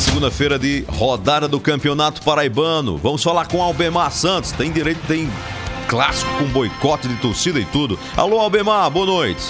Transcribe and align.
segunda-feira 0.00 0.58
de 0.58 0.84
rodada 0.88 1.46
do 1.46 1.60
Campeonato 1.60 2.22
Paraibano. 2.22 2.96
Vamos 2.96 3.22
falar 3.22 3.46
com 3.46 3.62
Albemar 3.62 4.10
Santos. 4.10 4.50
Tem 4.50 4.72
direito, 4.72 5.00
tem 5.06 5.30
clássico 5.86 6.30
com 6.38 6.44
boicote 6.46 7.06
de 7.06 7.16
torcida 7.16 7.60
e 7.60 7.64
tudo. 7.66 7.98
Alô, 8.16 8.38
Albemar, 8.38 8.90
boa 8.90 9.06
noite. 9.06 9.44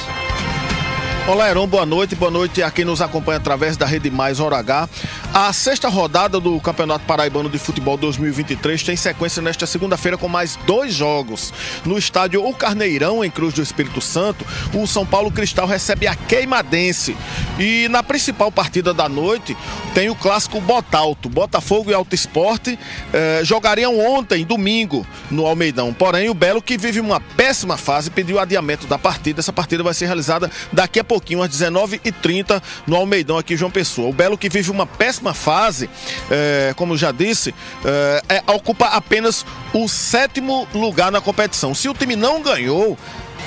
Olá, 1.28 1.48
Heron, 1.48 1.68
boa 1.68 1.86
noite. 1.86 2.16
Boa 2.16 2.30
noite 2.30 2.60
a 2.60 2.70
quem 2.72 2.84
nos 2.84 3.00
acompanha 3.00 3.38
através 3.38 3.76
da 3.76 3.86
Rede 3.86 4.10
Mais 4.10 4.40
Hora 4.40 4.56
H. 4.56 4.88
A 5.32 5.52
sexta 5.52 5.88
rodada 5.88 6.40
do 6.40 6.58
Campeonato 6.60 7.04
Paraibano 7.04 7.48
de 7.48 7.56
Futebol 7.56 7.96
2023 7.96 8.82
tem 8.82 8.96
sequência 8.96 9.40
nesta 9.40 9.64
segunda-feira 9.64 10.18
com 10.18 10.26
mais 10.26 10.56
dois 10.66 10.92
jogos. 10.92 11.54
No 11.84 11.96
estádio 11.96 12.44
O 12.44 12.52
Carneirão, 12.52 13.24
em 13.24 13.30
Cruz 13.30 13.54
do 13.54 13.62
Espírito 13.62 14.00
Santo, 14.00 14.44
o 14.74 14.84
São 14.88 15.06
Paulo 15.06 15.30
Cristal 15.30 15.68
recebe 15.68 16.08
a 16.08 16.16
Queimadense. 16.16 17.16
E 17.60 17.88
na 17.88 18.02
principal 18.02 18.50
partida 18.50 18.94
da 18.94 19.06
noite 19.06 19.54
tem 19.92 20.08
o 20.08 20.14
clássico 20.14 20.62
Botalto. 20.62 21.28
Botafogo 21.28 21.90
e 21.90 21.94
Alto 21.94 22.14
Esporte 22.14 22.78
eh, 23.12 23.42
jogariam 23.44 23.98
ontem, 23.98 24.46
domingo, 24.46 25.06
no 25.30 25.44
Almeidão. 25.44 25.92
Porém, 25.92 26.30
o 26.30 26.34
Belo, 26.34 26.62
que 26.62 26.78
vive 26.78 27.00
uma 27.00 27.20
péssima 27.20 27.76
fase, 27.76 28.10
pediu 28.10 28.38
adiamento 28.38 28.86
da 28.86 28.96
partida. 28.96 29.40
Essa 29.40 29.52
partida 29.52 29.82
vai 29.82 29.92
ser 29.92 30.06
realizada 30.06 30.50
daqui 30.72 30.98
a 31.00 31.04
pouquinho, 31.04 31.42
às 31.42 31.50
19h30, 31.50 32.62
no 32.86 32.96
Almeidão, 32.96 33.36
aqui 33.36 33.52
em 33.52 33.56
João 33.58 33.70
Pessoa. 33.70 34.08
O 34.08 34.12
Belo, 34.12 34.38
que 34.38 34.48
vive 34.48 34.70
uma 34.70 34.86
péssima 34.86 35.34
fase, 35.34 35.90
é, 36.30 36.72
como 36.76 36.96
já 36.96 37.12
disse, 37.12 37.54
é, 37.84 38.22
é, 38.36 38.50
ocupa 38.50 38.86
apenas 38.86 39.44
o 39.74 39.86
sétimo 39.86 40.66
lugar 40.72 41.12
na 41.12 41.20
competição. 41.20 41.74
Se 41.74 41.90
o 41.90 41.94
time 41.94 42.16
não 42.16 42.40
ganhou, 42.40 42.96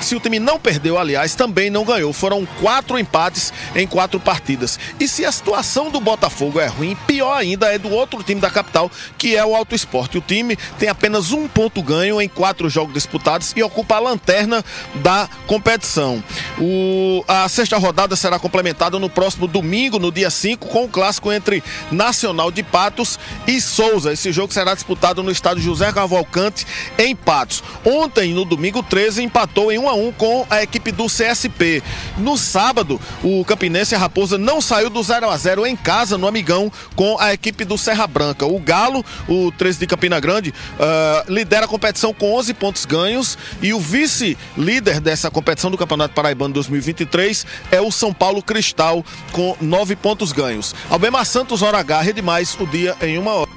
se 0.01 0.15
o 0.15 0.19
time 0.19 0.39
não 0.39 0.59
perdeu, 0.59 0.97
aliás, 0.97 1.35
também 1.35 1.69
não 1.69 1.83
ganhou. 1.83 2.13
Foram 2.13 2.45
quatro 2.61 2.97
empates 2.97 3.53
em 3.75 3.87
quatro 3.87 4.19
partidas. 4.19 4.79
E 4.99 5.07
se 5.07 5.25
a 5.25 5.31
situação 5.31 5.89
do 5.89 5.99
Botafogo 5.99 6.59
é 6.59 6.67
ruim, 6.67 6.95
pior 7.07 7.35
ainda 7.35 7.73
é 7.73 7.77
do 7.77 7.89
outro 7.89 8.21
time 8.23 8.39
da 8.39 8.49
capital, 8.49 8.91
que 9.17 9.35
é 9.35 9.45
o 9.45 9.55
Alto 9.55 9.75
Esporte. 9.75 10.17
O 10.17 10.21
time 10.21 10.57
tem 10.77 10.89
apenas 10.89 11.31
um 11.31 11.47
ponto 11.47 11.81
ganho 11.81 12.21
em 12.21 12.27
quatro 12.27 12.69
jogos 12.69 12.93
disputados 12.93 13.53
e 13.55 13.63
ocupa 13.63 13.95
a 13.95 13.99
lanterna 13.99 14.63
da 14.95 15.29
competição. 15.47 16.23
O, 16.59 17.23
a 17.27 17.47
sexta 17.47 17.77
rodada 17.77 18.15
será 18.15 18.39
complementada 18.39 18.99
no 18.99 19.09
próximo 19.09 19.47
domingo, 19.47 19.99
no 19.99 20.11
dia 20.11 20.29
5, 20.29 20.67
com 20.67 20.85
o 20.85 20.89
clássico 20.89 21.31
entre 21.31 21.63
Nacional 21.91 22.51
de 22.51 22.63
Patos 22.63 23.19
e 23.47 23.59
Souza. 23.61 24.13
Esse 24.13 24.31
jogo 24.31 24.53
será 24.53 24.73
disputado 24.73 25.23
no 25.23 25.31
estádio 25.31 25.63
José 25.63 25.91
Cavalcante, 25.91 26.65
em 26.97 27.15
Patos. 27.15 27.63
Ontem, 27.85 28.33
no 28.33 28.45
domingo 28.45 28.83
13, 28.83 29.23
empatou 29.23 29.71
em 29.71 29.77
1 29.83 29.89
a 29.89 29.93
1 29.93 30.11
com 30.13 30.45
a 30.49 30.63
equipe 30.63 30.91
do 30.91 31.05
CSP. 31.07 31.83
No 32.17 32.37
sábado, 32.37 32.99
o 33.23 33.43
Campinense 33.43 33.93
e 33.93 33.95
a 33.95 33.99
Raposa 33.99 34.37
não 34.37 34.61
saiu 34.61 34.89
do 34.89 35.03
0 35.03 35.29
a 35.29 35.37
0 35.37 35.65
em 35.65 35.75
casa, 35.75 36.17
no 36.17 36.27
Amigão, 36.27 36.71
com 36.95 37.17
a 37.19 37.33
equipe 37.33 37.65
do 37.65 37.77
Serra 37.77 38.07
Branca. 38.07 38.45
O 38.45 38.59
Galo, 38.59 39.03
o 39.27 39.51
13 39.51 39.79
de 39.79 39.87
Campina 39.87 40.19
Grande, 40.19 40.51
uh, 40.51 41.31
lidera 41.31 41.65
a 41.65 41.67
competição 41.67 42.13
com 42.13 42.33
11 42.33 42.53
pontos 42.53 42.85
ganhos 42.85 43.37
e 43.61 43.73
o 43.73 43.79
vice-líder 43.79 44.99
dessa 44.99 45.29
competição 45.29 45.69
do 45.69 45.77
Campeonato 45.77 46.13
Paraibano 46.13 46.53
2023 46.53 47.45
é 47.71 47.81
o 47.81 47.91
São 47.91 48.13
Paulo 48.13 48.41
Cristal, 48.41 49.03
com 49.31 49.55
9 49.59 49.95
pontos 49.95 50.31
ganhos. 50.31 50.73
Albema 50.89 51.25
Santos, 51.25 51.61
hora 51.61 51.79
H, 51.79 52.01
Rede 52.01 52.21
Mais, 52.21 52.55
o 52.59 52.65
dia 52.65 52.95
em 53.01 53.17
uma 53.17 53.31
hora. 53.33 53.52